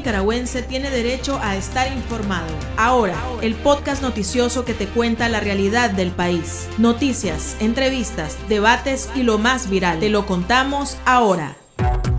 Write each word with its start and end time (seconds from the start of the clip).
nicaragüense 0.00 0.62
tiene 0.62 0.88
derecho 0.88 1.38
a 1.42 1.56
estar 1.56 1.92
informado. 1.92 2.46
Ahora, 2.78 3.14
el 3.42 3.54
podcast 3.54 4.00
noticioso 4.00 4.64
que 4.64 4.72
te 4.72 4.86
cuenta 4.86 5.28
la 5.28 5.40
realidad 5.40 5.90
del 5.90 6.10
país. 6.10 6.66
Noticias, 6.78 7.54
entrevistas, 7.60 8.38
debates 8.48 9.10
y 9.14 9.24
lo 9.24 9.36
más 9.36 9.68
viral. 9.68 10.00
Te 10.00 10.08
lo 10.08 10.24
contamos 10.24 10.96
ahora. 11.04 11.54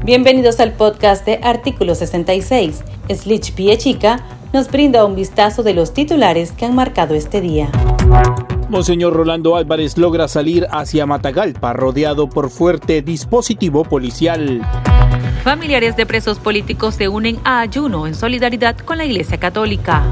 Bienvenidos 0.06 0.60
al 0.60 0.74
podcast 0.74 1.26
de 1.26 1.40
Artículo 1.42 1.96
66. 1.96 2.84
Slich 3.10 3.54
Pie 3.56 3.80
Chica 3.80 4.24
nos 4.54 4.70
brinda 4.70 5.04
un 5.04 5.16
vistazo 5.16 5.64
de 5.64 5.74
los 5.74 5.92
titulares 5.92 6.52
que 6.52 6.66
han 6.66 6.76
marcado 6.76 7.16
este 7.16 7.42
día. 7.42 7.72
Monseñor 8.70 9.14
Rolando 9.14 9.56
Álvarez 9.56 9.98
logra 9.98 10.28
salir 10.28 10.68
hacia 10.70 11.08
Matagalpa 11.08 11.74
rodeado 11.74 12.30
por 12.30 12.52
fuerte 12.52 13.02
dispositivo 13.02 13.84
policial. 13.84 14.62
Familiares 15.44 15.96
de 15.96 16.06
presos 16.06 16.40
políticos 16.40 16.96
se 16.96 17.08
unen 17.08 17.40
a 17.44 17.62
ayuno 17.62 18.08
en 18.08 18.16
solidaridad 18.16 18.78
con 18.78 18.98
la 18.98 19.06
Iglesia 19.06 19.40
Católica. 19.40 20.04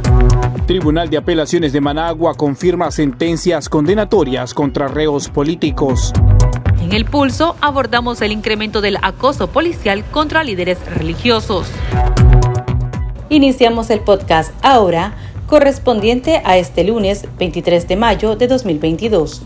Tribunal 0.66 1.10
de 1.10 1.18
Apelaciones 1.18 1.74
de 1.74 1.82
Managua 1.82 2.36
confirma 2.36 2.92
sentencias 2.92 3.70
condenatorias 3.70 4.54
contra 4.54 4.88
reos 4.88 5.30
políticos. 5.30 6.14
En 6.82 6.94
el 6.94 7.06
pulso 7.06 7.56
abordamos 7.62 8.22
el 8.22 8.32
incremento 8.32 8.82
del 8.82 8.98
acoso 9.02 9.48
policial 9.48 10.04
contra 10.12 10.44
líderes 10.44 10.78
religiosos. 10.86 11.68
Iniciamos 13.30 13.90
el 13.90 14.00
podcast 14.00 14.54
ahora 14.64 15.14
correspondiente 15.46 16.42
a 16.46 16.58
este 16.58 16.84
lunes 16.84 17.28
23 17.38 17.88
de 17.88 17.96
mayo 17.96 18.36
de 18.36 18.48
2022. 18.48 19.44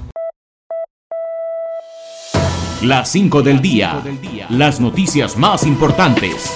Las 2.84 3.14
5 3.14 3.44
del 3.44 3.62
día. 3.62 4.04
Las 4.50 4.82
noticias 4.82 5.38
más 5.38 5.66
importantes. 5.66 6.54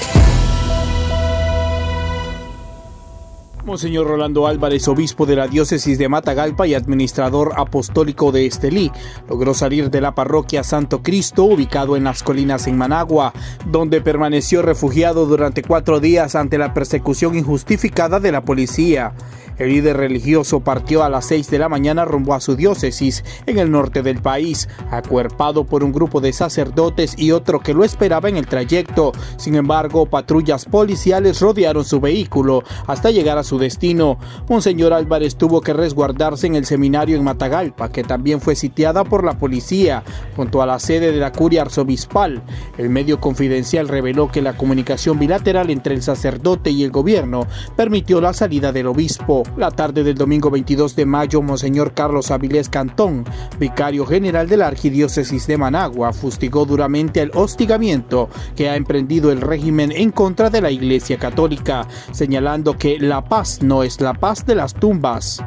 Monseñor 3.63 4.07
Rolando 4.07 4.45
Álvarez, 4.45 4.89
obispo 4.89 5.25
de 5.25 5.37
la 5.37 5.47
diócesis 5.47 5.97
de 5.97 6.09
Matagalpa 6.09 6.67
y 6.67 6.73
administrador 6.73 7.53
apostólico 7.55 8.33
de 8.33 8.45
Estelí, 8.45 8.91
logró 9.29 9.53
salir 9.53 9.89
de 9.89 10.01
la 10.01 10.15
parroquia 10.15 10.65
Santo 10.65 11.01
Cristo, 11.01 11.45
ubicado 11.45 11.95
en 11.95 12.03
las 12.03 12.23
colinas 12.23 12.67
en 12.67 12.77
Managua, 12.77 13.31
donde 13.65 14.01
permaneció 14.01 14.61
refugiado 14.61 15.27
durante 15.27 15.63
cuatro 15.63 16.01
días 16.01 16.35
ante 16.35 16.57
la 16.57 16.73
persecución 16.73 17.37
injustificada 17.37 18.19
de 18.19 18.33
la 18.33 18.41
policía. 18.41 19.13
El 19.57 19.69
líder 19.69 19.97
religioso 19.97 20.59
partió 20.59 21.03
a 21.03 21.09
las 21.09 21.25
6 21.25 21.49
de 21.49 21.59
la 21.59 21.69
mañana 21.69 22.05
rumbo 22.05 22.33
a 22.33 22.39
su 22.39 22.55
diócesis 22.55 23.23
en 23.45 23.57
el 23.57 23.71
norte 23.71 24.03
del 24.03 24.21
país, 24.21 24.69
acuerpado 24.91 25.63
por 25.63 25.83
un 25.83 25.91
grupo 25.91 26.21
de 26.21 26.31
sacerdotes 26.31 27.15
y 27.17 27.31
otro 27.31 27.59
que 27.59 27.73
lo 27.73 27.83
esperaba 27.83 28.29
en 28.29 28.37
el 28.37 28.45
trayecto. 28.45 29.13
Sin 29.37 29.55
embargo, 29.55 30.05
patrullas 30.05 30.65
policiales 30.65 31.41
rodearon 31.41 31.85
su 31.85 31.99
vehículo 31.99 32.63
hasta 32.85 33.09
llegar 33.09 33.37
a 33.39 33.43
su 33.43 33.57
destino. 33.57 34.19
Monseñor 34.47 34.93
Álvarez 34.93 35.35
tuvo 35.37 35.61
que 35.61 35.73
resguardarse 35.73 36.45
en 36.45 36.55
el 36.55 36.65
seminario 36.65 37.17
en 37.17 37.23
Matagalpa, 37.23 37.89
que 37.89 38.03
también 38.03 38.41
fue 38.41 38.55
sitiada 38.55 39.03
por 39.03 39.23
la 39.23 39.39
policía, 39.39 40.03
junto 40.35 40.61
a 40.61 40.67
la 40.67 40.79
sede 40.79 41.11
de 41.11 41.17
la 41.17 41.31
curia 41.31 41.63
arzobispal. 41.63 42.43
El 42.77 42.89
medio 42.89 43.19
confidencial 43.19 43.87
reveló 43.87 44.31
que 44.31 44.41
la 44.43 44.55
comunicación 44.55 45.17
bilateral 45.17 45.71
entre 45.71 45.95
el 45.95 46.03
sacerdote 46.03 46.69
y 46.69 46.83
el 46.83 46.91
gobierno 46.91 47.47
permitió 47.75 48.21
la 48.21 48.33
salida 48.33 48.71
del 48.71 48.87
obispo. 48.87 49.46
La 49.55 49.71
tarde 49.71 50.03
del 50.03 50.15
domingo 50.15 50.51
22 50.51 50.95
de 50.95 51.05
mayo, 51.05 51.41
Monseñor 51.41 51.93
Carlos 51.93 52.29
Avilés 52.29 52.69
Cantón, 52.69 53.25
vicario 53.59 54.05
general 54.05 54.47
de 54.47 54.57
la 54.57 54.67
Arquidiócesis 54.67 55.47
de 55.47 55.57
Managua, 55.57 56.13
fustigó 56.13 56.65
duramente 56.65 57.21
el 57.21 57.31
hostigamiento 57.33 58.29
que 58.55 58.69
ha 58.69 58.75
emprendido 58.75 59.31
el 59.31 59.41
régimen 59.41 59.91
en 59.91 60.11
contra 60.11 60.49
de 60.49 60.61
la 60.61 60.69
Iglesia 60.69 61.17
Católica, 61.17 61.87
señalando 62.11 62.77
que 62.77 62.99
la 62.99 63.23
paz 63.23 63.63
no 63.63 63.83
es 63.83 63.99
la 64.01 64.13
paz 64.13 64.45
de 64.45 64.55
las 64.55 64.73
tumbas. 64.73 65.43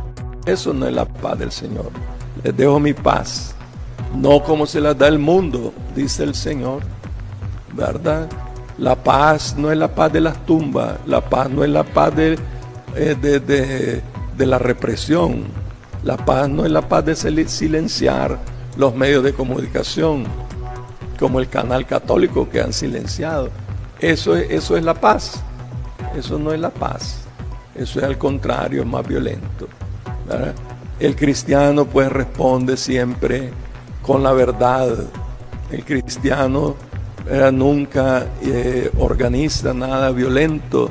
Eso 0.46 0.72
no 0.72 0.86
es 0.86 0.94
la 0.94 1.04
paz 1.04 1.38
del 1.38 1.52
Señor. 1.52 1.90
Les 2.42 2.56
dejo 2.56 2.80
mi 2.80 2.94
paz, 2.94 3.54
no 4.16 4.42
como 4.42 4.66
se 4.66 4.80
la 4.80 4.94
da 4.94 5.06
el 5.08 5.18
mundo, 5.18 5.72
dice 5.94 6.24
el 6.24 6.34
Señor, 6.34 6.82
¿verdad? 7.74 8.28
La 8.78 8.96
paz 8.96 9.56
no 9.56 9.70
es 9.70 9.78
la 9.78 9.94
paz 9.94 10.12
de 10.12 10.20
las 10.20 10.44
tumbas, 10.46 10.98
la 11.06 11.20
paz 11.20 11.50
no 11.50 11.62
es 11.62 11.70
la 11.70 11.84
paz 11.84 12.16
de 12.16 12.38
eh, 12.96 14.02
de, 14.36 14.46
la 14.46 14.58
represión. 14.58 15.44
La 16.02 16.16
paz 16.16 16.48
no 16.48 16.64
es 16.64 16.70
la 16.70 16.88
paz 16.88 17.04
de 17.04 17.14
silenciar 17.14 18.38
los 18.76 18.94
medios 18.94 19.22
de 19.22 19.34
comunicación, 19.34 20.24
como 21.18 21.40
el 21.40 21.48
canal 21.48 21.86
católico 21.86 22.48
que 22.48 22.60
han 22.60 22.72
silenciado. 22.72 23.50
Eso 23.98 24.34
es, 24.34 24.50
eso 24.50 24.76
es 24.76 24.84
la 24.84 24.94
paz. 24.94 25.42
Eso 26.16 26.38
no 26.38 26.52
es 26.52 26.60
la 26.60 26.70
paz. 26.70 27.22
Eso 27.74 27.98
es 27.98 28.04
al 28.04 28.16
contrario, 28.16 28.82
es 28.82 28.88
más 28.88 29.06
violento. 29.06 29.68
El 30.98 31.16
cristiano 31.16 31.84
pues 31.84 32.10
responde 32.10 32.76
siempre 32.76 33.50
con 34.02 34.22
la 34.22 34.32
verdad. 34.32 34.88
El 35.70 35.84
cristiano 35.84 36.76
nunca 37.52 38.26
eh, 38.42 38.90
organiza 38.98 39.72
nada 39.72 40.10
violento 40.10 40.90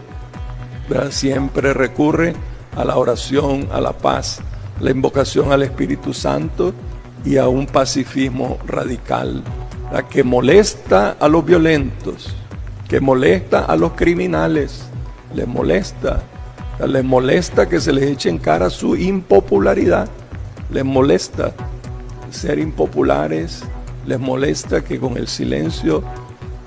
siempre 1.11 1.73
recurre 1.73 2.33
a 2.75 2.85
la 2.85 2.97
oración, 2.97 3.67
a 3.71 3.81
la 3.81 3.93
paz, 3.93 4.41
la 4.79 4.91
invocación 4.91 5.51
al 5.51 5.63
Espíritu 5.63 6.13
Santo 6.13 6.73
y 7.25 7.37
a 7.37 7.47
un 7.47 7.65
pacifismo 7.65 8.57
radical, 8.65 9.43
la 9.91 10.07
que 10.07 10.23
molesta 10.23 11.17
a 11.19 11.27
los 11.27 11.45
violentos, 11.45 12.35
que 12.87 12.99
molesta 12.99 13.65
a 13.65 13.75
los 13.75 13.93
criminales, 13.93 14.83
les 15.35 15.47
molesta, 15.47 16.23
les 16.87 17.03
molesta 17.03 17.67
que 17.67 17.79
se 17.79 17.91
les 17.91 18.05
eche 18.05 18.29
en 18.29 18.37
cara 18.37 18.69
su 18.69 18.95
impopularidad, 18.95 20.07
les 20.71 20.85
molesta 20.85 21.53
ser 22.31 22.59
impopulares, 22.59 23.63
les 24.05 24.19
molesta 24.19 24.83
que 24.83 24.99
con 24.99 25.17
el 25.17 25.27
silencio 25.27 26.03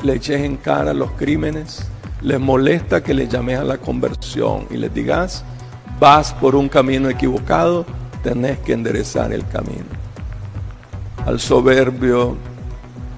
le 0.02 0.14
eches 0.14 0.42
en 0.42 0.56
cara 0.56 0.92
los 0.92 1.12
crímenes, 1.12 1.86
les 2.22 2.38
molesta 2.38 3.02
que 3.02 3.14
les 3.14 3.28
llames 3.28 3.58
a 3.58 3.64
la 3.64 3.78
conversión 3.78 4.66
y 4.70 4.76
les 4.76 4.92
digas, 4.94 5.44
vas 5.98 6.32
por 6.34 6.54
un 6.54 6.68
camino 6.68 7.08
equivocado, 7.08 7.84
tenés 8.22 8.58
que 8.58 8.72
enderezar 8.72 9.32
el 9.32 9.46
camino. 9.46 9.86
Al 11.26 11.40
soberbio, 11.40 12.36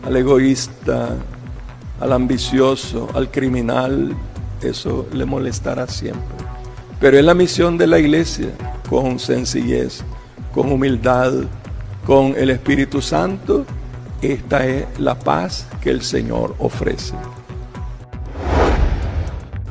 al 0.05 0.17
egoísta, 0.17 1.17
al 2.01 2.13
ambicioso, 2.13 3.09
al 3.15 3.31
criminal, 3.31 4.15
eso 4.63 5.07
le 5.13 5.25
molestará 5.25 5.87
siempre. 5.87 6.23
Pero 7.01 7.19
es 7.19 7.25
la 7.25 7.35
misión 7.35 7.77
de 7.77 7.87
la 7.87 7.99
iglesia, 7.99 8.49
con 8.89 9.19
sencillez, 9.19 10.03
con 10.53 10.73
humildad, 10.73 11.33
con 12.07 12.35
el 12.37 12.51
Espíritu 12.51 13.01
Santo, 13.01 13.65
esta 14.23 14.67
es 14.67 14.87
la 14.99 15.19
paz 15.19 15.67
que 15.83 15.91
el 15.91 16.03
Señor 16.03 16.55
ofrece. 16.59 17.15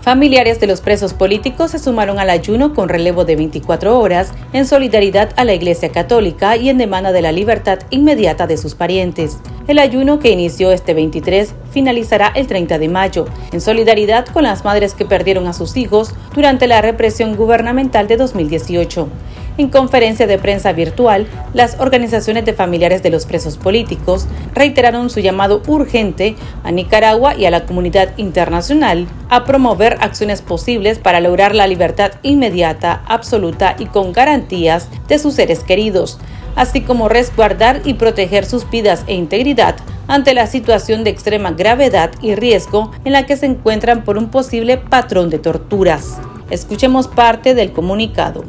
Familiares 0.03 0.59
de 0.59 0.67
los 0.67 0.81
presos 0.81 1.13
políticos 1.13 1.71
se 1.71 1.79
sumaron 1.79 2.19
al 2.19 2.29
ayuno 2.29 2.73
con 2.73 2.89
relevo 2.89 3.23
de 3.23 3.37
24 3.37 3.97
horas 3.97 4.33
en 4.51 4.65
solidaridad 4.65 5.31
a 5.37 5.45
la 5.45 5.53
Iglesia 5.53 5.93
Católica 5.93 6.57
y 6.57 6.67
en 6.67 6.77
demanda 6.77 7.13
de 7.13 7.21
la 7.21 7.31
libertad 7.31 7.79
inmediata 7.89 8.45
de 8.45 8.57
sus 8.57 8.75
parientes. 8.75 9.37
El 9.65 9.79
ayuno 9.79 10.19
que 10.19 10.31
inició 10.31 10.73
este 10.73 10.93
23 10.93 11.53
finalizará 11.71 12.33
el 12.35 12.47
30 12.47 12.79
de 12.79 12.89
mayo, 12.89 13.27
en 13.53 13.61
solidaridad 13.61 14.25
con 14.25 14.43
las 14.43 14.65
madres 14.65 14.93
que 14.93 15.05
perdieron 15.05 15.47
a 15.47 15.53
sus 15.53 15.77
hijos 15.77 16.13
durante 16.35 16.67
la 16.67 16.81
represión 16.81 17.37
gubernamental 17.37 18.09
de 18.09 18.17
2018. 18.17 19.07
En 19.55 19.69
conferencia 19.69 20.25
de 20.25 20.39
prensa 20.39 20.73
virtual, 20.73 21.27
las 21.53 21.79
organizaciones 21.79 22.43
de 22.43 22.53
familiares 22.53 23.03
de 23.03 23.11
los 23.11 23.27
presos 23.27 23.57
políticos 23.57 24.25
reiteraron 24.55 25.11
su 25.11 25.19
llamado 25.19 25.61
urgente 25.67 26.35
a 26.63 26.71
Nicaragua 26.71 27.35
y 27.35 27.45
a 27.45 27.51
la 27.51 27.65
comunidad 27.65 28.17
internacional 28.17 29.07
a 29.29 29.45
promover 29.45 29.97
acciones 30.01 30.41
posibles 30.41 30.97
para 30.97 31.19
lograr 31.19 31.53
la 31.53 31.67
libertad 31.67 32.13
inmediata, 32.23 33.03
absoluta 33.07 33.75
y 33.77 33.85
con 33.85 34.11
garantías 34.11 34.87
de 35.07 35.19
sus 35.19 35.35
seres 35.35 35.59
queridos, 35.59 36.19
así 36.55 36.81
como 36.81 37.07
resguardar 37.07 37.81
y 37.85 37.93
proteger 37.93 38.45
sus 38.45 38.67
vidas 38.67 39.03
e 39.05 39.13
integridad 39.13 39.75
ante 40.07 40.33
la 40.33 40.47
situación 40.47 41.03
de 41.03 41.11
extrema 41.11 41.51
gravedad 41.51 42.09
y 42.21 42.33
riesgo 42.33 42.91
en 43.05 43.13
la 43.13 43.27
que 43.27 43.37
se 43.37 43.45
encuentran 43.45 44.03
por 44.03 44.17
un 44.17 44.29
posible 44.29 44.77
patrón 44.77 45.29
de 45.29 45.37
torturas. 45.37 46.17
Escuchemos 46.49 47.07
parte 47.07 47.53
del 47.53 47.71
comunicado. 47.71 48.43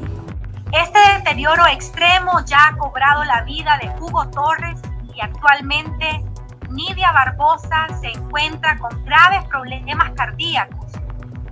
Este 0.75 0.99
deterioro 1.19 1.65
extremo 1.69 2.45
ya 2.47 2.67
ha 2.67 2.77
cobrado 2.77 3.23
la 3.23 3.43
vida 3.43 3.79
de 3.81 3.91
Hugo 4.01 4.29
Torres 4.31 4.81
y 5.15 5.21
actualmente 5.21 6.25
Nidia 6.69 7.13
Barbosa 7.13 7.87
se 8.01 8.09
encuentra 8.09 8.77
con 8.79 9.05
graves 9.05 9.45
problemas 9.45 10.11
cardíacos. 10.17 10.91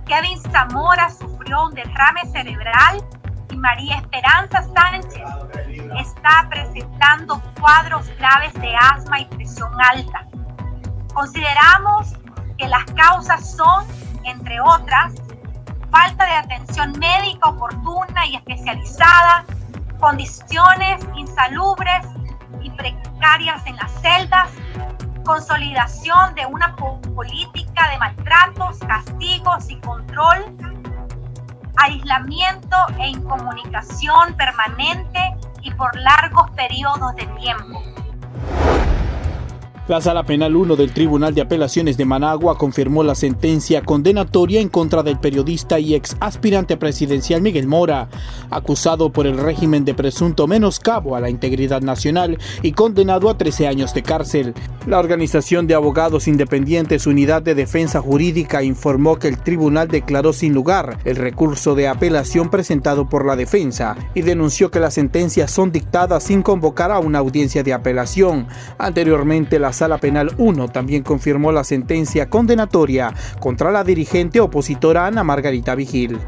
Kevin 0.05 0.37
Zamora 0.51 1.09
sufrió 1.09 1.67
un 1.67 1.73
derrame 1.73 2.25
cerebral 2.33 3.01
y 3.49 3.55
María 3.55 3.95
Esperanza 3.99 4.61
Sánchez 4.75 5.23
está 5.97 6.45
presentando 6.49 7.41
cuadros 7.61 8.05
graves 8.17 8.53
de 8.55 8.75
asma 8.75 9.21
y 9.21 9.25
presión 9.27 9.71
alta. 9.89 10.27
Consideramos 11.13 12.13
que 12.57 12.67
las 12.67 12.83
causas 12.91 13.55
son, 13.55 13.85
entre 14.25 14.59
otras, 14.59 15.13
falta 15.93 16.25
de 16.25 16.31
atención 16.31 16.91
médica 16.97 17.49
oportuna 17.49 18.25
y 18.25 18.35
especializada, 18.35 19.45
condiciones 19.99 21.05
insalubres 21.15 22.03
y 22.63 22.71
precarias 22.71 23.61
en 23.67 23.75
las 23.75 23.91
celdas, 24.01 24.49
consolidación 25.23 26.33
de 26.33 26.47
una 26.47 26.75
política 26.75 27.91
de 27.91 27.97
maltratos, 27.99 28.79
castigos 28.79 29.69
y 29.69 29.75
control, 29.81 30.57
aislamiento 31.77 32.75
e 32.99 33.09
incomunicación 33.09 34.33
permanente 34.35 35.37
y 35.61 35.71
por 35.75 35.95
largos 35.95 36.49
periodos 36.51 37.15
de 37.17 37.27
tiempo. 37.39 37.92
La 39.89 39.99
Sala 39.99 40.23
Penal 40.23 40.55
1 40.55 40.77
del 40.77 40.93
Tribunal 40.93 41.35
de 41.35 41.41
Apelaciones 41.41 41.97
de 41.97 42.05
Managua 42.05 42.57
confirmó 42.57 43.03
la 43.03 43.15
sentencia 43.15 43.81
condenatoria 43.81 44.61
en 44.61 44.69
contra 44.69 45.03
del 45.03 45.19
periodista 45.19 45.77
y 45.77 45.93
ex 45.93 46.15
aspirante 46.21 46.77
presidencial 46.77 47.41
Miguel 47.41 47.67
Mora, 47.67 48.07
acusado 48.49 49.11
por 49.11 49.27
el 49.27 49.37
régimen 49.37 49.83
de 49.83 49.93
presunto 49.93 50.47
menoscabo 50.47 51.17
a 51.17 51.19
la 51.19 51.29
integridad 51.29 51.81
nacional 51.81 52.37
y 52.61 52.71
condenado 52.71 53.29
a 53.29 53.37
13 53.37 53.67
años 53.67 53.93
de 53.93 54.03
cárcel. 54.03 54.53
La 54.87 54.99
Organización 54.99 55.67
de 55.67 55.75
Abogados 55.75 56.29
Independientes 56.29 57.05
Unidad 57.05 57.41
de 57.41 57.53
Defensa 57.53 57.99
Jurídica 57.99 58.63
informó 58.63 59.19
que 59.19 59.27
el 59.27 59.37
tribunal 59.37 59.89
declaró 59.89 60.31
sin 60.31 60.53
lugar 60.53 60.97
el 61.03 61.17
recurso 61.17 61.75
de 61.75 61.89
apelación 61.89 62.49
presentado 62.49 63.09
por 63.09 63.25
la 63.25 63.35
defensa 63.35 63.97
y 64.13 64.21
denunció 64.21 64.71
que 64.71 64.79
las 64.79 64.93
sentencias 64.93 65.51
son 65.51 65.73
dictadas 65.73 66.23
sin 66.23 66.41
convocar 66.41 66.89
a 66.91 66.99
una 66.99 67.19
audiencia 67.19 67.63
de 67.63 67.73
apelación. 67.73 68.47
Anteriormente, 68.77 69.59
la 69.59 69.72
Sala 69.73 69.97
Penal 69.97 70.33
1 70.37 70.69
también 70.69 71.03
confirmó 71.03 71.51
la 71.51 71.63
sentencia 71.63 72.29
condenatoria 72.29 73.13
contra 73.39 73.71
la 73.71 73.83
dirigente 73.83 74.39
opositora 74.39 75.07
Ana 75.07 75.23
Margarita 75.23 75.75
Vigil. 75.75 76.19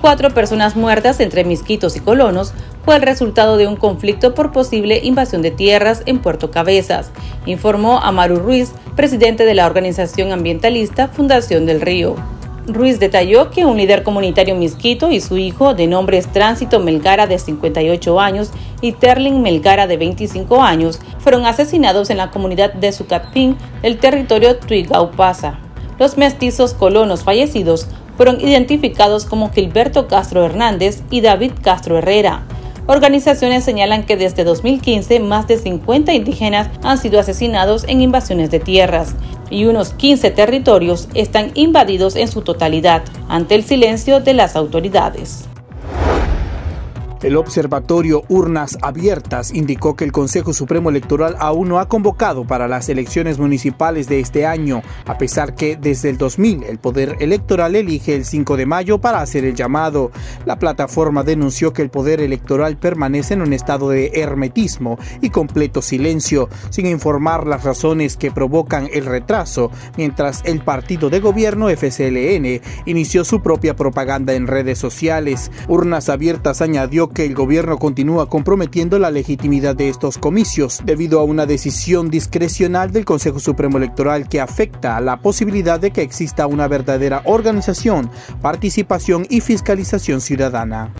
Cuatro 0.00 0.30
personas 0.30 0.76
muertas 0.76 1.20
entre 1.20 1.44
misquitos 1.44 1.94
y 1.94 2.00
colonos 2.00 2.54
fue 2.86 2.96
el 2.96 3.02
resultado 3.02 3.58
de 3.58 3.66
un 3.66 3.76
conflicto 3.76 4.34
por 4.34 4.50
posible 4.50 5.00
invasión 5.02 5.42
de 5.42 5.50
tierras 5.50 6.02
en 6.06 6.20
Puerto 6.20 6.50
Cabezas, 6.50 7.10
informó 7.44 7.98
Amaru 7.98 8.36
Ruiz, 8.36 8.72
presidente 8.96 9.44
de 9.44 9.54
la 9.54 9.66
organización 9.66 10.32
ambientalista 10.32 11.08
Fundación 11.08 11.66
del 11.66 11.82
Río. 11.82 12.16
Ruiz 12.74 12.98
detalló 12.98 13.50
que 13.50 13.64
un 13.64 13.76
líder 13.76 14.02
comunitario 14.02 14.54
misquito 14.54 15.10
y 15.10 15.20
su 15.20 15.36
hijo, 15.36 15.74
de 15.74 15.86
nombres 15.86 16.26
Tránsito 16.32 16.80
Melgara 16.80 17.26
de 17.26 17.38
58 17.38 18.20
años 18.20 18.50
y 18.80 18.92
Terling 18.92 19.42
Melgara 19.42 19.86
de 19.86 19.96
25 19.96 20.62
años, 20.62 21.00
fueron 21.18 21.46
asesinados 21.46 22.10
en 22.10 22.16
la 22.16 22.30
comunidad 22.30 22.72
de 22.72 22.92
Sucatpín, 22.92 23.56
el 23.82 23.98
territorio 23.98 24.56
Tuigaupasa. 24.56 25.58
Los 25.98 26.16
mestizos 26.16 26.74
colonos 26.74 27.24
fallecidos 27.24 27.86
fueron 28.16 28.40
identificados 28.40 29.24
como 29.24 29.50
Gilberto 29.50 30.08
Castro 30.08 30.44
Hernández 30.44 31.02
y 31.10 31.20
David 31.20 31.52
Castro 31.62 31.98
Herrera. 31.98 32.42
Organizaciones 32.90 33.62
señalan 33.62 34.02
que 34.02 34.16
desde 34.16 34.42
2015 34.42 35.20
más 35.20 35.46
de 35.46 35.58
50 35.58 36.12
indígenas 36.12 36.70
han 36.82 36.98
sido 36.98 37.20
asesinados 37.20 37.84
en 37.84 38.00
invasiones 38.00 38.50
de 38.50 38.58
tierras 38.58 39.14
y 39.48 39.66
unos 39.66 39.92
15 39.92 40.32
territorios 40.32 41.08
están 41.14 41.52
invadidos 41.54 42.16
en 42.16 42.26
su 42.26 42.42
totalidad 42.42 43.04
ante 43.28 43.54
el 43.54 43.62
silencio 43.62 44.18
de 44.18 44.34
las 44.34 44.56
autoridades. 44.56 45.49
El 47.22 47.36
Observatorio 47.36 48.22
Urnas 48.28 48.78
Abiertas 48.80 49.52
indicó 49.52 49.94
que 49.94 50.04
el 50.04 50.12
Consejo 50.12 50.54
Supremo 50.54 50.88
Electoral 50.88 51.36
aún 51.38 51.68
no 51.68 51.78
ha 51.78 51.86
convocado 51.86 52.46
para 52.46 52.66
las 52.66 52.88
elecciones 52.88 53.38
municipales 53.38 54.08
de 54.08 54.20
este 54.20 54.46
año, 54.46 54.80
a 55.04 55.18
pesar 55.18 55.54
que 55.54 55.76
desde 55.76 56.08
el 56.08 56.16
2000 56.16 56.62
el 56.62 56.78
Poder 56.78 57.16
Electoral 57.20 57.76
elige 57.76 58.14
el 58.14 58.24
5 58.24 58.56
de 58.56 58.64
mayo 58.64 59.02
para 59.02 59.20
hacer 59.20 59.44
el 59.44 59.54
llamado. 59.54 60.10
La 60.46 60.58
plataforma 60.58 61.22
denunció 61.22 61.74
que 61.74 61.82
el 61.82 61.90
Poder 61.90 62.22
Electoral 62.22 62.78
permanece 62.78 63.34
en 63.34 63.42
un 63.42 63.52
estado 63.52 63.90
de 63.90 64.12
hermetismo 64.14 64.98
y 65.20 65.28
completo 65.28 65.82
silencio, 65.82 66.48
sin 66.70 66.86
informar 66.86 67.46
las 67.46 67.64
razones 67.64 68.16
que 68.16 68.30
provocan 68.30 68.88
el 68.94 69.04
retraso, 69.04 69.70
mientras 69.98 70.40
el 70.46 70.62
partido 70.62 71.10
de 71.10 71.20
gobierno 71.20 71.68
FCLN 71.68 72.62
inició 72.86 73.26
su 73.26 73.42
propia 73.42 73.76
propaganda 73.76 74.32
en 74.32 74.46
redes 74.46 74.78
sociales. 74.78 75.50
Urnas 75.68 76.08
Abiertas 76.08 76.62
añadió 76.62 77.09
que 77.12 77.24
el 77.24 77.34
gobierno 77.34 77.78
continúa 77.78 78.28
comprometiendo 78.28 78.98
la 78.98 79.10
legitimidad 79.10 79.76
de 79.76 79.88
estos 79.88 80.18
comicios 80.18 80.80
debido 80.84 81.20
a 81.20 81.24
una 81.24 81.46
decisión 81.46 82.10
discrecional 82.10 82.92
del 82.92 83.04
Consejo 83.04 83.38
Supremo 83.38 83.78
Electoral 83.78 84.28
que 84.28 84.40
afecta 84.40 84.96
a 84.96 85.00
la 85.00 85.20
posibilidad 85.20 85.80
de 85.80 85.90
que 85.90 86.02
exista 86.02 86.46
una 86.46 86.68
verdadera 86.68 87.22
organización, 87.24 88.10
participación 88.40 89.26
y 89.28 89.40
fiscalización 89.40 90.20
ciudadana. 90.20 90.92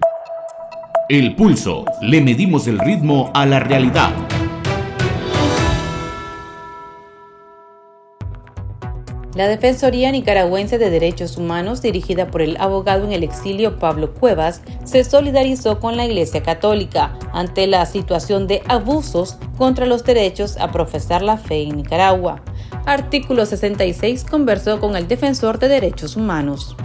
El 1.09 1.35
pulso. 1.35 1.85
Le 2.03 2.21
medimos 2.21 2.69
el 2.69 2.79
ritmo 2.79 3.31
a 3.35 3.45
la 3.45 3.59
realidad. 3.59 4.13
La 9.41 9.49
Defensoría 9.49 10.13
Nicaragüense 10.13 10.77
de 10.77 10.91
Derechos 10.91 11.39
Humanos, 11.39 11.81
dirigida 11.81 12.31
por 12.31 12.43
el 12.43 12.59
abogado 12.59 13.07
en 13.07 13.13
el 13.13 13.25
exilio 13.25 13.79
Pablo 13.79 14.13
Cuevas, 14.13 14.61
se 14.85 15.03
solidarizó 15.03 15.81
con 15.81 15.97
la 15.97 16.05
Iglesia 16.05 16.43
Católica 16.43 17.19
ante 17.33 17.67
la 17.67 17.87
situación 17.87 18.47
de 18.47 18.63
abusos 18.69 19.39
contra 19.57 19.87
los 19.87 20.05
derechos 20.05 20.59
a 20.59 20.71
profesar 20.71 21.23
la 21.23 21.39
fe 21.39 21.63
en 21.63 21.79
Nicaragua. 21.79 22.45
Artículo 22.85 23.47
66 23.47 24.25
conversó 24.25 24.79
con 24.79 24.95
el 24.95 25.09
defensor 25.09 25.59
de 25.59 25.69
derechos 25.69 26.17
humanos. 26.17 26.77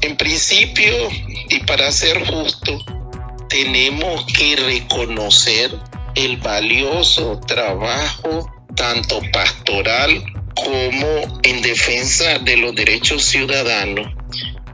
En 0.00 0.16
principio, 0.16 0.92
y 1.48 1.58
para 1.64 1.90
ser 1.90 2.24
justo, 2.24 2.78
tenemos 3.48 4.26
que 4.26 4.54
reconocer 4.54 5.72
el 6.14 6.36
valioso 6.36 7.40
trabajo 7.40 8.48
tanto 8.76 9.20
pastoral 9.32 10.22
como 10.54 11.40
en 11.42 11.62
defensa 11.62 12.38
de 12.40 12.56
los 12.56 12.74
derechos 12.74 13.24
ciudadanos 13.24 14.06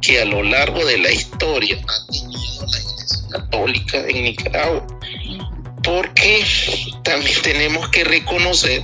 que 0.01 0.21
a 0.21 0.25
lo 0.25 0.43
largo 0.43 0.85
de 0.85 0.99
la 0.99 1.11
historia 1.11 1.77
ha 1.77 2.13
tenido 2.13 2.67
la 2.67 2.79
Iglesia 2.79 3.29
Católica 3.31 3.99
en 4.09 4.25
Nicaragua. 4.25 4.87
Porque 5.83 6.45
también 7.03 7.43
tenemos 7.43 7.89
que 7.91 8.05
reconocer 8.05 8.83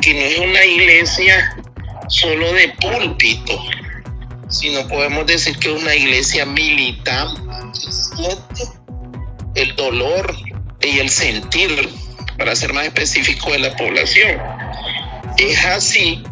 que 0.00 0.14
no 0.14 0.20
es 0.20 0.38
una 0.38 0.64
iglesia 0.64 1.56
solo 2.08 2.52
de 2.52 2.68
púlpito, 2.80 3.60
sino 4.48 4.86
podemos 4.88 5.26
decir 5.26 5.58
que 5.58 5.74
es 5.74 5.82
una 5.82 5.94
iglesia 5.94 6.46
militante 6.46 7.40
que 7.74 7.92
siente 7.92 8.78
el 9.54 9.74
dolor 9.76 10.34
y 10.80 10.98
el 11.00 11.10
sentir, 11.10 11.90
para 12.38 12.54
ser 12.54 12.72
más 12.72 12.86
específico, 12.86 13.52
de 13.52 13.58
la 13.58 13.76
población. 13.76 14.40
Es 15.36 15.64
así 15.64 16.22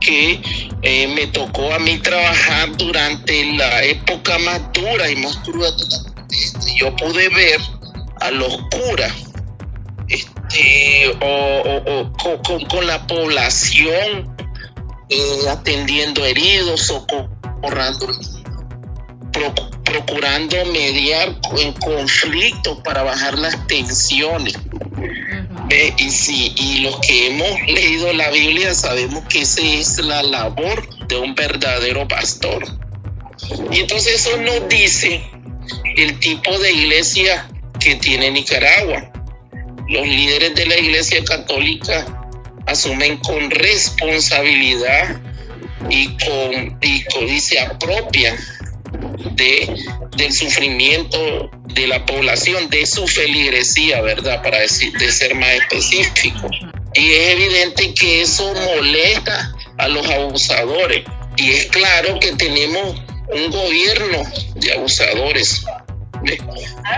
que 0.00 0.40
eh, 0.82 1.08
me 1.08 1.26
tocó 1.28 1.72
a 1.72 1.78
mí 1.78 1.98
trabajar 1.98 2.76
durante 2.76 3.52
la 3.56 3.82
época 3.84 4.38
más 4.38 4.60
dura 4.72 5.10
y 5.10 5.16
más 5.16 5.36
cruda 5.38 5.70
de 5.72 5.84
la 5.84 6.02
protesta. 6.02 6.72
Yo 6.76 6.94
pude 6.96 7.28
ver 7.28 7.60
a 8.20 8.30
los 8.30 8.56
curas 8.70 9.12
este, 10.08 11.16
o, 11.20 12.12
con, 12.68 12.86
la 12.86 13.06
población 13.06 14.36
eh, 15.08 15.48
atendiendo 15.48 16.24
heridos, 16.24 16.90
o 16.90 17.06
pro, 17.06 17.28
procurando 19.84 20.56
mediar 20.66 21.34
en 21.58 21.72
conflictos 21.74 22.78
para 22.84 23.02
bajar 23.02 23.38
las 23.38 23.66
tensiones 23.66 24.56
y 25.70 26.10
sí, 26.10 26.54
y 26.56 26.78
los 26.78 26.98
que 27.00 27.28
hemos 27.28 27.60
leído 27.66 28.12
la 28.12 28.30
Biblia 28.30 28.74
sabemos 28.74 29.24
que 29.28 29.42
esa 29.42 29.62
es 29.62 29.98
la 29.98 30.22
labor 30.22 30.88
de 31.08 31.16
un 31.16 31.34
verdadero 31.34 32.06
pastor. 32.06 32.64
Y 33.72 33.80
entonces 33.80 34.26
eso 34.26 34.36
nos 34.38 34.68
dice 34.68 35.22
el 35.96 36.18
tipo 36.20 36.56
de 36.58 36.72
iglesia 36.72 37.48
que 37.80 37.96
tiene 37.96 38.30
Nicaragua. 38.30 39.10
Los 39.88 40.06
líderes 40.06 40.54
de 40.54 40.66
la 40.66 40.78
iglesia 40.78 41.24
católica 41.24 42.06
asumen 42.66 43.18
con 43.18 43.50
responsabilidad 43.50 45.20
y 45.90 46.16
con, 46.16 46.78
y, 46.80 47.04
con, 47.04 47.28
y 47.28 47.40
se 47.40 47.58
de, 49.16 49.84
del 50.16 50.32
sufrimiento 50.32 51.50
de 51.64 51.86
la 51.86 52.04
población, 52.04 52.68
de 52.70 52.86
su 52.86 53.06
feligresía, 53.06 54.00
¿verdad? 54.00 54.42
Para 54.42 54.60
decir, 54.60 54.92
de 54.92 55.10
ser 55.10 55.34
más 55.34 55.50
específico. 55.50 56.48
Y 56.94 57.12
es 57.12 57.32
evidente 57.34 57.94
que 57.94 58.22
eso 58.22 58.52
molesta 58.54 59.52
a 59.78 59.88
los 59.88 60.08
abusadores. 60.08 61.04
Y 61.36 61.50
es 61.50 61.66
claro 61.66 62.18
que 62.18 62.32
tenemos 62.32 62.96
un 63.28 63.50
gobierno 63.50 64.22
de 64.54 64.72
abusadores. 64.72 65.64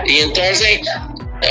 Y 0.05 0.19
entonces, 0.19 0.81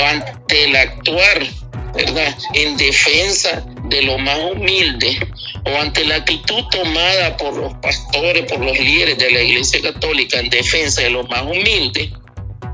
ante 0.01 0.63
el 0.63 0.75
actuar, 0.75 1.47
¿verdad? 1.93 2.35
En 2.53 2.77
defensa 2.77 3.63
de 3.85 4.01
lo 4.03 4.17
más 4.17 4.39
humilde, 4.39 5.19
o 5.65 5.81
ante 5.81 6.05
la 6.05 6.15
actitud 6.15 6.63
tomada 6.71 7.37
por 7.37 7.55
los 7.55 7.73
pastores, 7.75 8.51
por 8.51 8.59
los 8.59 8.77
líderes 8.77 9.17
de 9.17 9.31
la 9.31 9.41
Iglesia 9.41 9.81
Católica 9.81 10.39
en 10.39 10.49
defensa 10.49 11.01
de 11.01 11.09
los 11.09 11.29
más 11.29 11.43
humildes, 11.43 12.11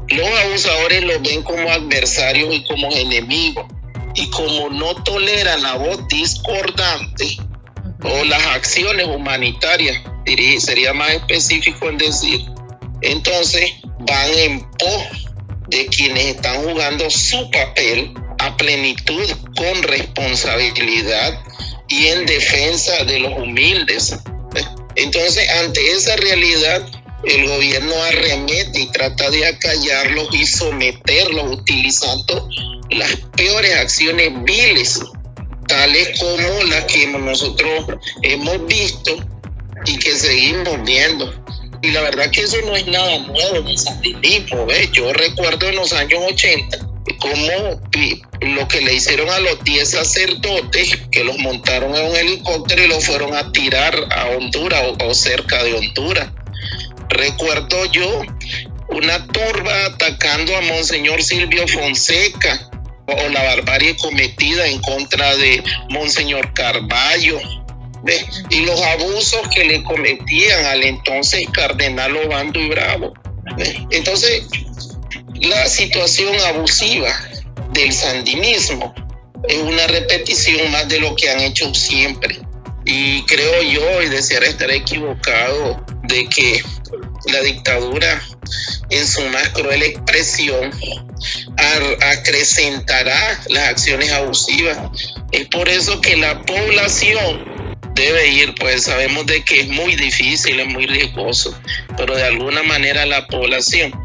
los 0.09 0.27
abusadores 0.27 1.03
los 1.03 1.21
ven 1.21 1.41
como 1.43 1.69
adversarios 1.69 2.53
y 2.53 2.63
como 2.65 2.91
enemigos. 2.91 3.65
Y 4.17 4.29
como 4.29 4.69
no 4.69 4.95
toleran 5.03 5.61
la 5.61 5.75
voz 5.75 6.07
discordante 6.07 7.37
o 8.01 8.23
las 8.23 8.45
acciones 8.47 9.07
humanitarias, 9.07 10.01
sería 10.59 10.93
más 10.93 11.11
específico 11.11 11.89
en 11.89 11.97
decir, 11.97 12.41
entonces 13.01 13.73
van 13.99 14.29
en 14.33 14.61
pos 14.71 15.27
de 15.67 15.87
quienes 15.87 16.27
están 16.27 16.63
jugando 16.63 17.09
su 17.09 17.49
papel 17.51 18.13
a 18.39 18.55
plenitud 18.55 19.29
con 19.55 19.83
responsabilidad 19.83 21.41
y 21.87 22.07
en 22.07 22.25
defensa 22.25 23.03
de 23.03 23.19
los 23.19 23.33
humildes. 23.37 24.15
Entonces, 24.95 25.49
ante 25.49 25.91
esa 25.91 26.15
realidad, 26.15 26.87
el 27.23 27.47
gobierno 27.47 27.93
arremete 28.03 28.81
y 28.81 28.91
trata 28.91 29.29
de 29.29 29.45
acallarlos 29.47 30.27
y 30.31 30.45
someterlos 30.45 31.51
utilizando 31.51 32.47
las 32.91 33.15
peores 33.35 33.75
acciones 33.75 34.31
viles, 34.43 35.01
tales 35.67 36.19
como 36.19 36.63
las 36.63 36.85
que 36.85 37.07
nosotros 37.07 37.85
hemos 38.21 38.65
visto 38.67 39.17
y 39.85 39.97
que 39.97 40.11
seguimos 40.11 40.83
viendo. 40.83 41.33
Y 41.81 41.91
la 41.91 42.01
verdad 42.01 42.31
que 42.31 42.41
eso 42.41 42.57
no 42.65 42.75
es 42.75 42.87
nada 42.87 43.19
nuevo 43.19 43.57
en 43.57 43.67
el 43.67 43.77
sandinismo. 43.77 44.67
Yo 44.93 45.13
recuerdo 45.13 45.67
en 45.67 45.75
los 45.75 45.93
años 45.93 46.19
80 46.31 46.84
como 47.13 47.81
lo 48.41 48.67
que 48.67 48.81
le 48.81 48.93
hicieron 48.93 49.29
a 49.29 49.39
los 49.39 49.63
10 49.63 49.89
sacerdotes 49.89 50.97
que 51.11 51.23
los 51.23 51.37
montaron 51.37 51.95
en 51.95 52.05
un 52.05 52.15
helicóptero 52.15 52.83
y 52.83 52.87
los 52.87 53.05
fueron 53.05 53.35
a 53.35 53.51
tirar 53.51 53.95
a 54.11 54.25
Honduras 54.29 54.81
o, 55.03 55.13
cerca 55.13 55.63
de 55.63 55.73
Honduras. 55.73 56.29
Recuerdo 57.09 57.85
yo 57.85 58.21
una 58.89 59.25
turba 59.27 59.85
atacando 59.85 60.55
a 60.57 60.61
Monseñor 60.61 61.21
Silvio 61.23 61.67
Fonseca 61.67 62.69
o 63.07 63.29
la 63.29 63.43
barbarie 63.43 63.95
cometida 63.97 64.67
en 64.67 64.81
contra 64.81 65.35
de 65.35 65.63
Monseñor 65.89 66.53
Carballo 66.53 67.39
y 68.49 68.65
los 68.65 68.81
abusos 68.81 69.47
que 69.53 69.65
le 69.65 69.83
cometían 69.83 70.65
al 70.65 70.83
entonces 70.83 71.47
cardenal 71.51 72.15
Obando 72.17 72.59
y 72.59 72.69
Bravo. 72.69 73.13
Entonces, 73.91 74.47
la 75.41 75.67
situación 75.67 76.35
abusiva 76.47 77.13
del 77.73 77.91
sandinismo 77.91 78.93
es 79.47 79.57
una 79.59 79.85
repetición 79.87 80.71
más 80.71 80.87
de 80.87 80.99
lo 80.99 81.15
que 81.15 81.29
han 81.29 81.41
hecho 81.41 81.73
siempre. 81.73 82.39
Y 82.85 83.23
creo 83.23 83.61
yo, 83.63 84.01
y 84.01 84.09
desear 84.09 84.43
estar 84.43 84.69
equivocado, 84.71 85.83
de 86.03 86.27
que 86.27 86.63
la 87.31 87.41
dictadura 87.41 88.21
en 88.89 89.07
su 89.07 89.21
más 89.29 89.49
cruel 89.49 89.81
expresión 89.83 90.71
acrecentará 92.01 93.39
las 93.49 93.69
acciones 93.69 94.11
abusivas. 94.11 94.77
Es 95.31 95.47
por 95.47 95.67
eso 95.67 95.99
que 96.01 96.15
la 96.15 96.43
población 96.43 97.45
debe 97.95 98.27
ir, 98.27 98.53
pues 98.55 98.83
sabemos 98.83 99.25
de 99.25 99.43
que 99.43 99.61
es 99.61 99.67
muy 99.67 99.95
difícil, 99.95 100.59
es 100.59 100.67
muy 100.67 100.85
riesgoso, 100.85 101.57
pero 101.97 102.15
de 102.15 102.23
alguna 102.23 102.61
manera 102.61 103.05
la 103.05 103.25
población 103.25 104.04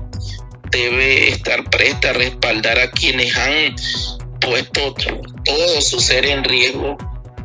debe 0.71 1.29
estar 1.29 1.65
presta 1.71 2.11
a 2.11 2.13
respaldar 2.13 2.79
a 2.79 2.91
quienes 2.91 3.37
han 3.37 3.75
puesto 4.41 4.95
todo 5.45 5.81
su 5.81 6.01
ser 6.01 6.25
en 6.25 6.45
riesgo 6.45 6.97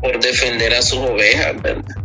por 0.02 0.20
defender 0.20 0.74
a 0.74 0.82
sus 0.82 1.00
ovejas, 1.00 1.62
¿verdad? 1.62 1.96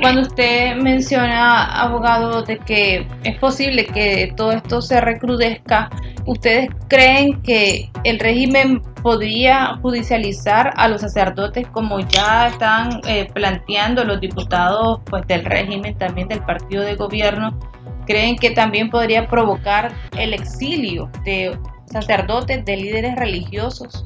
Cuando 0.00 0.22
usted 0.22 0.76
menciona, 0.76 1.80
abogado, 1.80 2.42
de 2.42 2.58
que 2.58 3.06
es 3.22 3.38
posible 3.38 3.86
que 3.86 4.32
todo 4.36 4.52
esto 4.52 4.82
se 4.82 5.00
recrudezca, 5.00 5.88
¿ustedes 6.26 6.68
creen 6.88 7.40
que 7.42 7.90
el 8.02 8.18
régimen 8.18 8.82
podría 9.02 9.76
judicializar 9.82 10.72
a 10.76 10.88
los 10.88 11.00
sacerdotes 11.00 11.66
como 11.68 12.00
ya 12.00 12.48
están 12.48 13.00
eh, 13.06 13.28
planteando 13.32 14.04
los 14.04 14.20
diputados 14.20 15.00
pues, 15.06 15.26
del 15.28 15.44
régimen, 15.44 15.96
también 15.96 16.26
del 16.26 16.40
partido 16.40 16.82
de 16.82 16.96
gobierno? 16.96 17.58
¿Creen 18.06 18.36
que 18.36 18.50
también 18.50 18.90
podría 18.90 19.28
provocar 19.28 19.94
el 20.18 20.34
exilio 20.34 21.10
de 21.24 21.56
sacerdotes, 21.90 22.64
de 22.64 22.76
líderes 22.76 23.16
religiosos? 23.16 24.04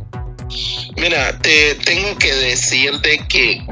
Mira, 0.97 1.38
te 1.38 1.75
tengo 1.76 2.17
que 2.19 2.35
decir 2.35 2.93
de 3.00 3.19
que 3.28 3.67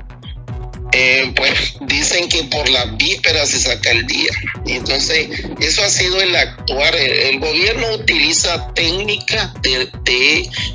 eh, 0.93 1.33
pues 1.37 1.77
dicen 1.81 2.29
que 2.29 2.45
por 2.45 2.69
la 2.71 2.87
víspera 2.87 3.45
se 3.45 3.61
saca 3.61 3.91
el 3.91 4.07
día. 4.07 4.31
Entonces, 4.67 5.29
eso 5.61 5.83
ha 5.83 5.91
sido 5.91 6.21
el 6.23 6.35
actuar. 6.35 6.95
El, 6.97 7.39
gobierno 7.41 7.95
utiliza 7.95 8.73
técnicas 8.73 9.53
de, 9.63 9.91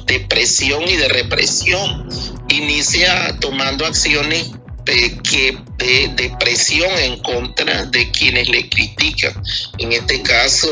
de, 0.05 0.19
presión 0.29 0.87
y 0.87 0.95
de 0.95 1.07
represión. 1.07 2.07
Inicia 2.49 3.35
tomando 3.39 3.85
acciones 3.85 4.51
de, 4.85 5.17
que, 5.23 5.57
de, 5.77 6.31
presión 6.39 6.91
en 6.99 7.19
contra 7.21 7.85
de 7.85 8.09
quienes 8.11 8.49
le 8.49 8.67
critican. 8.69 9.33
En 9.77 9.91
este 9.91 10.21
caso, 10.21 10.69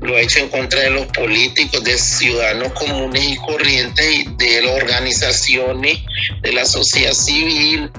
lo 0.00 0.16
ha 0.16 0.20
hecho 0.20 0.40
en 0.40 0.48
contra 0.48 0.80
de 0.80 0.90
los 0.90 1.06
políticos, 1.06 1.82
de 1.84 1.98
ciudadanos 1.98 2.72
comunes 2.72 3.24
y 3.24 3.36
corrientes 3.36 4.24
de 4.36 4.62
las 4.62 4.82
organizaciones 4.82 5.98
de 6.42 6.52
la 6.52 6.64
sociedad 6.64 7.12
civil, 7.12 7.90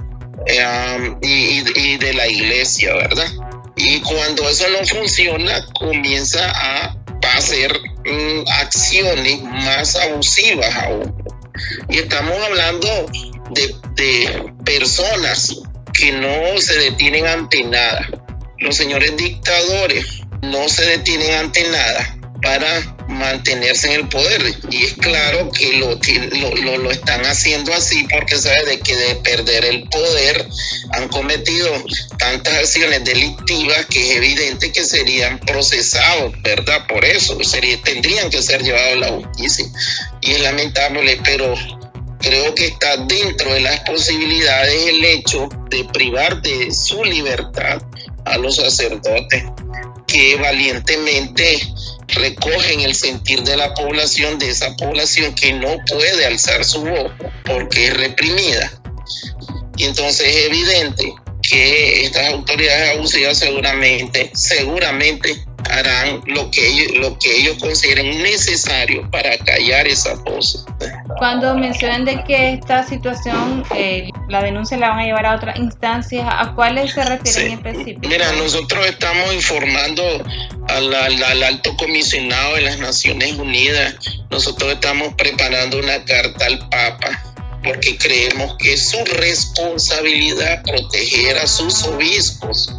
eh, 0.45 1.15
y, 1.21 1.97
de 1.97 2.13
la 2.13 2.27
iglesia, 2.27 2.93
¿verdad? 2.95 3.27
Y 3.75 4.01
cuando 4.01 4.47
eso 4.49 4.65
no 4.69 4.85
funciona, 4.85 5.65
comienza 5.73 6.39
a 6.49 6.95
hacer 7.35 7.71
mm, 8.05 8.43
acciones 8.59 9.41
más 9.41 9.95
abusivas 9.95 10.75
aún. 10.75 11.15
Y 11.89 11.99
estamos 11.99 12.37
hablando 12.43 12.87
de, 13.53 14.43
personas 14.65 15.55
que 15.93 16.11
no 16.11 16.59
se 16.59 16.77
detienen 16.77 17.27
ante 17.27 17.63
nada. 17.63 18.07
Los 18.59 18.75
señores 18.75 19.15
dictadores 19.17 20.21
no 20.41 20.67
se 20.69 20.85
detienen 20.85 21.33
ante 21.35 21.69
nada 21.69 22.17
para 22.41 22.95
mantenerse 23.07 23.87
en 23.87 24.01
el 24.01 24.09
poder. 24.09 24.41
Y 24.69 24.83
es 24.83 24.93
claro 24.93 25.49
que 25.51 25.77
lo, 25.77 25.97
lo, 26.55 26.77
lo, 26.77 26.91
están 26.91 27.25
haciendo 27.25 27.73
así 27.73 28.05
porque 28.11 28.37
sabe 28.37 28.65
de 28.65 28.79
que 28.79 28.95
de 28.95 29.15
perder 29.15 29.65
el 29.65 29.87
poder 29.89 30.47
han 30.91 31.07
cometido 31.07 31.71
tantas 32.17 32.53
acciones 32.55 33.03
delictivas 33.03 33.85
que 33.87 34.11
es 34.11 34.17
evidente 34.17 34.71
que 34.71 34.83
serían 34.83 35.39
procesados, 35.39 36.33
¿verdad? 36.41 36.85
Por 36.87 37.05
eso 37.05 37.41
sería, 37.43 37.81
tendrían 37.81 38.29
que 38.29 38.41
ser 38.41 38.61
llevados 38.61 38.93
a 38.93 38.99
la 38.99 39.07
justicia. 39.09 39.65
Y 40.21 40.31
es 40.31 40.41
lamentable, 40.41 41.19
pero 41.23 41.55
creo 42.23 42.55
que 42.55 42.67
está 42.67 42.97
dentro 42.97 43.53
de 43.53 43.59
las 43.59 43.81
posibilidades 43.81 44.87
el 44.87 45.03
hecho 45.03 45.49
de 45.69 45.83
privar 45.85 46.41
de 46.41 46.71
su 46.71 47.03
libertad 47.03 47.81
a 48.25 48.37
los 48.37 48.55
sacerdotes 48.55 49.43
que 50.07 50.37
valientemente 50.37 51.59
recogen 52.07 52.81
el 52.81 52.95
sentir 52.95 53.43
de 53.43 53.57
la 53.57 53.73
población, 53.73 54.39
de 54.39 54.49
esa 54.49 54.75
población 54.75 55.35
que 55.35 55.53
no 55.53 55.77
puede 55.89 56.25
alzar 56.25 56.63
su 56.63 56.81
voz 56.83 57.11
porque 57.45 57.87
es 57.87 57.97
reprimida. 57.97 58.71
Y 59.75 59.85
entonces 59.85 60.27
es 60.27 60.45
evidente 60.45 61.13
que 61.41 62.05
estas 62.05 62.31
autoridades 62.33 62.95
abusivas 62.95 63.37
seguramente, 63.37 64.31
seguramente 64.33 65.45
harán 65.69 66.21
lo 66.27 66.49
que 66.51 66.67
ellos, 66.67 66.97
lo 66.97 67.17
que 67.19 67.35
ellos 67.35 67.57
consideren 67.59 68.21
necesario 68.21 69.09
para 69.11 69.37
callar 69.39 69.87
esa 69.87 70.13
voz. 70.15 70.65
Cuando 71.17 71.55
mencionan 71.55 72.05
de 72.05 72.23
que 72.23 72.53
esta 72.53 72.83
situación, 72.83 73.63
eh, 73.75 74.09
la 74.27 74.41
denuncia 74.43 74.77
la 74.77 74.89
van 74.89 74.99
a 74.99 75.03
llevar 75.03 75.25
a 75.25 75.35
otras 75.35 75.57
instancias, 75.57 76.27
¿a 76.27 76.53
cuáles 76.53 76.93
se 76.93 77.03
refieren 77.03 77.53
en 77.53 77.53
específico? 77.53 78.07
Mira, 78.07 78.31
nosotros 78.33 78.85
estamos 78.85 79.33
informando 79.33 80.03
al, 80.67 80.93
al, 80.93 81.43
alto 81.43 81.75
comisionado 81.77 82.55
de 82.55 82.61
las 82.61 82.79
Naciones 82.79 83.33
Unidas, 83.33 83.95
nosotros 84.29 84.73
estamos 84.73 85.13
preparando 85.15 85.79
una 85.79 86.03
carta 86.05 86.45
al 86.45 86.59
Papa 86.69 87.23
porque 87.63 87.97
creemos 87.97 88.57
que 88.57 88.73
es 88.73 88.89
su 88.89 89.03
responsabilidad 89.05 90.63
proteger 90.63 91.37
a 91.37 91.47
sus 91.47 91.83
obispos 91.83 92.69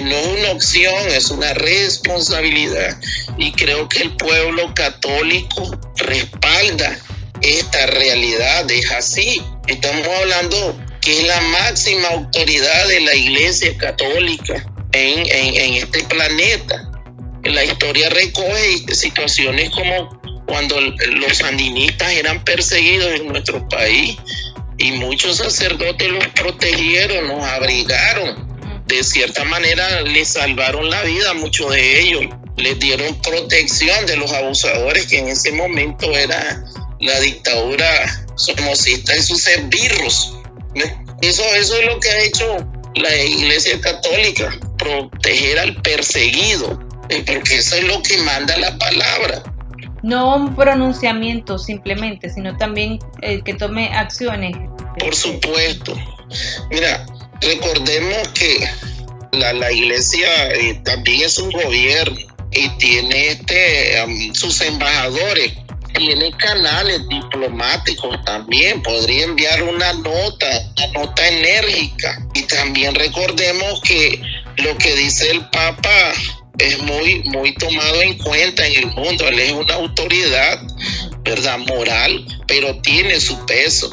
no 0.00 0.16
es 0.16 0.26
una 0.38 0.52
opción, 0.52 0.94
es 1.08 1.30
una 1.30 1.52
responsabilidad. 1.54 2.96
Y 3.36 3.52
creo 3.52 3.88
que 3.88 4.02
el 4.02 4.16
pueblo 4.16 4.72
católico 4.74 5.70
respalda 5.96 6.98
esta 7.42 7.86
realidad, 7.86 8.70
es 8.70 8.90
así. 8.92 9.42
Estamos 9.66 10.06
hablando 10.06 10.78
que 11.00 11.20
es 11.20 11.26
la 11.26 11.40
máxima 11.40 12.08
autoridad 12.08 12.88
de 12.88 13.00
la 13.00 13.14
Iglesia 13.14 13.76
Católica 13.76 14.64
en, 14.92 15.26
en 15.28 15.74
este 15.74 16.04
planeta. 16.04 16.88
La 17.44 17.64
historia 17.64 18.08
recoge 18.10 18.94
situaciones 18.94 19.70
como 19.70 20.20
cuando 20.46 20.80
los 20.80 21.38
sandinistas 21.38 22.12
eran 22.12 22.44
perseguidos 22.44 23.14
en 23.14 23.28
nuestro 23.28 23.66
país 23.68 24.16
y 24.78 24.92
muchos 24.92 25.38
sacerdotes 25.38 26.10
los 26.10 26.26
protegieron, 26.28 27.28
los 27.28 27.44
abrigaron. 27.44 28.52
De 28.86 29.02
cierta 29.02 29.44
manera 29.44 30.02
les 30.02 30.28
salvaron 30.28 30.90
la 30.90 31.02
vida 31.04 31.30
a 31.30 31.34
muchos 31.34 31.70
de 31.72 32.00
ellos, 32.00 32.22
les 32.56 32.78
dieron 32.78 33.14
protección 33.22 34.06
de 34.06 34.16
los 34.16 34.32
abusadores 34.32 35.06
que 35.06 35.18
en 35.18 35.28
ese 35.28 35.52
momento 35.52 36.10
era 36.12 36.64
la 37.02 37.18
dictadura 37.20 38.26
somocista 38.36 39.16
y 39.16 39.22
sus 39.22 39.46
esbirros. 39.46 40.38
Eso, 41.20 41.42
eso 41.54 41.76
es 41.76 41.86
lo 41.86 42.00
que 42.00 42.08
ha 42.08 42.22
hecho 42.22 42.56
la 42.94 43.14
Iglesia 43.16 43.80
Católica, 43.80 44.58
proteger 44.78 45.58
al 45.58 45.80
perseguido, 45.82 46.80
eh, 47.08 47.22
porque 47.26 47.56
eso 47.56 47.76
es 47.76 47.84
lo 47.84 48.02
que 48.02 48.18
manda 48.18 48.56
la 48.58 48.76
palabra. 48.78 49.42
No 50.02 50.36
un 50.36 50.56
pronunciamiento 50.56 51.58
simplemente, 51.58 52.30
sino 52.30 52.56
también 52.56 52.98
el 53.20 53.38
eh, 53.38 53.42
que 53.44 53.54
tome 53.54 53.88
acciones. 53.88 54.56
Por 54.98 55.14
supuesto. 55.14 55.94
Mira, 56.70 57.06
recordemos 57.40 58.28
que 58.28 58.68
la, 59.32 59.52
la 59.52 59.70
iglesia 59.72 60.28
eh, 60.50 60.80
también 60.84 61.22
es 61.22 61.38
un 61.38 61.50
gobierno 61.50 62.18
y 62.50 62.68
tiene 62.78 63.28
este, 63.28 63.96
sus 64.34 64.60
embajadores 64.60 65.52
tiene 65.92 66.32
canales 66.32 67.06
diplomáticos 67.08 68.24
también, 68.24 68.82
podría 68.82 69.24
enviar 69.24 69.62
una 69.62 69.92
nota, 69.94 70.46
una 70.76 70.86
nota 71.00 71.28
enérgica. 71.28 72.26
Y 72.34 72.42
también 72.42 72.94
recordemos 72.94 73.80
que 73.82 74.20
lo 74.56 74.76
que 74.78 74.94
dice 74.96 75.30
el 75.30 75.48
Papa 75.50 76.12
es 76.58 76.78
muy, 76.82 77.22
muy 77.24 77.54
tomado 77.54 78.02
en 78.02 78.18
cuenta 78.18 78.66
en 78.66 78.76
el 78.76 78.86
mundo. 78.86 79.28
Él 79.28 79.38
es 79.38 79.52
una 79.52 79.74
autoridad, 79.74 80.62
¿verdad? 81.22 81.58
Moral, 81.58 82.26
pero 82.46 82.80
tiene 82.80 83.20
su 83.20 83.44
peso. 83.46 83.90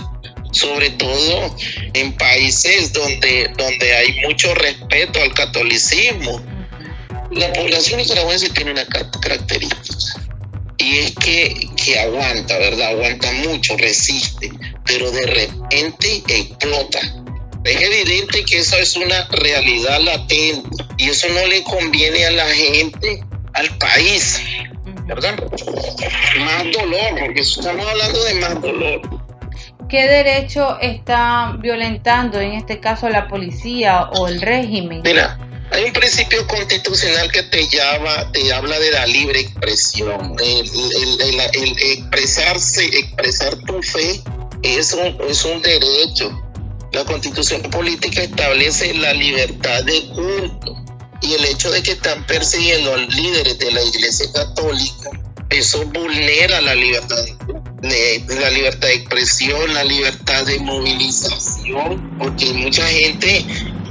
Sobre 0.52 0.90
todo 0.92 1.56
en 1.94 2.18
países 2.18 2.92
donde, 2.92 3.52
donde 3.56 3.96
hay 3.96 4.20
mucho 4.28 4.54
respeto 4.56 5.22
al 5.22 5.32
catolicismo. 5.34 6.42
La 7.32 7.54
población 7.54 8.00
nicaragüense 8.00 8.50
tiene 8.50 8.72
una 8.72 8.86
característica 8.86 10.29
y 10.80 10.98
es 11.00 11.16
que, 11.16 11.70
que 11.76 12.00
aguanta, 12.00 12.58
¿verdad? 12.58 12.90
Aguanta 12.90 13.32
mucho, 13.48 13.78
resiste, 13.78 14.50
pero 14.86 15.12
de 15.12 15.26
repente 15.28 16.24
explota. 16.28 17.00
Es 17.66 17.82
evidente 17.82 18.46
que 18.46 18.60
eso 18.60 18.78
es 18.78 18.96
una 18.96 19.28
realidad 19.28 20.00
latente 20.00 20.70
y 20.98 21.10
eso 21.10 21.28
no 21.30 21.46
le 21.48 21.62
conviene 21.64 22.26
a 22.26 22.32
la 22.32 22.48
gente, 22.48 23.22
al 23.54 23.78
país, 23.78 24.42
¿verdad? 25.06 25.36
Más 26.40 26.64
dolor, 26.72 27.20
porque 27.20 27.42
estamos 27.42 27.86
hablando 27.86 28.24
de 28.24 28.34
más 28.36 28.62
dolor. 28.62 29.02
¿Qué 29.90 30.08
derecho 30.08 30.80
está 30.80 31.56
violentando 31.60 32.40
en 32.40 32.54
este 32.54 32.80
caso 32.80 33.10
la 33.10 33.28
policía 33.28 34.04
o 34.14 34.28
el 34.28 34.40
régimen? 34.40 35.02
Mira, 35.04 35.38
hay 35.72 35.86
un 35.86 35.94
principio 35.94 36.46
constitucional 36.48 37.32
que 37.32 37.44
te 37.44 37.68
llama, 37.68 38.32
te 38.32 38.52
habla 38.54 38.80
de 38.80 38.92
la 38.92 39.06
libre 39.06 39.42
expresión. 39.42 40.36
El, 40.40 41.40
expresarse, 41.80 42.86
expresar 42.86 43.56
tu 43.60 43.82
fe 43.84 44.22
es 44.64 44.94
un, 44.94 45.18
es 45.28 45.46
un 45.46 45.62
derecho. 45.62 46.44
La 46.92 47.06
constitución 47.06 47.62
política 47.64 48.24
establece 48.24 48.94
la 48.96 49.14
libertad 49.14 49.84
de 49.84 50.08
culto 50.10 50.76
y 51.22 51.34
el 51.34 51.46
hecho 51.46 51.70
de 51.70 51.84
que 51.84 51.92
están 51.92 52.26
persiguiendo 52.26 52.94
a 52.94 52.98
líderes 52.98 53.60
de 53.60 53.72
la 53.72 53.84
Iglesia 53.84 54.32
Católica, 54.34 55.12
eso 55.50 55.86
vulnera 55.86 56.62
la 56.62 56.74
libertad 56.74 57.26
la 57.82 58.50
libertad 58.50 58.88
de 58.88 58.96
expresión, 58.96 59.74
la 59.74 59.84
libertad 59.84 60.46
de 60.46 60.60
movilización, 60.60 62.18
porque 62.18 62.54
mucha 62.54 62.86
gente 62.88 63.46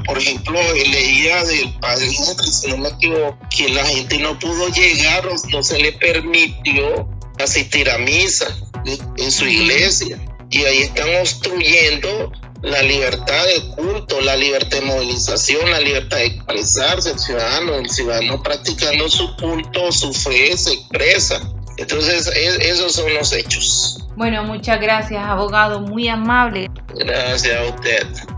por 0.08 0.16
ejemplo, 0.16 0.58
leía 0.72 1.44
del 1.44 1.70
padre 1.80 2.08
si 2.08 2.68
no 2.68 2.78
me 2.78 2.88
equivoco, 2.88 3.38
que 3.54 3.68
la 3.68 3.84
gente 3.84 4.18
no 4.18 4.38
pudo 4.38 4.68
llegar 4.68 5.26
o 5.26 5.34
no 5.50 5.62
se 5.62 5.78
le 5.78 5.92
permitió 5.92 7.06
asistir 7.38 7.90
a 7.90 7.98
misa 7.98 8.46
en 8.86 9.30
su 9.30 9.46
iglesia. 9.46 10.18
Y 10.48 10.64
ahí 10.64 10.78
están 10.78 11.14
obstruyendo 11.20 12.32
la 12.62 12.82
libertad 12.84 13.44
de 13.44 13.68
culto, 13.76 14.22
la 14.22 14.34
libertad 14.34 14.78
de 14.78 14.86
movilización, 14.86 15.70
la 15.70 15.80
libertad 15.80 16.16
de 16.16 16.26
expresarse. 16.28 17.10
El 17.10 17.18
ciudadano, 17.18 17.74
el 17.74 17.90
ciudadano 17.90 18.42
practicando 18.42 19.10
su 19.10 19.36
culto, 19.36 19.92
su 19.92 20.14
fe 20.14 20.56
se 20.56 20.72
expresa. 20.72 21.38
Entonces, 21.76 22.28
e, 22.34 22.70
esos 22.70 22.94
son 22.94 23.12
los 23.12 23.30
hechos. 23.34 24.06
Bueno, 24.16 24.42
muchas 24.42 24.80
gracias, 24.80 25.22
abogado, 25.22 25.80
muy 25.80 26.08
amable. 26.08 26.70
Gracias 26.94 27.56
a 27.58 27.74
usted. 27.74 28.37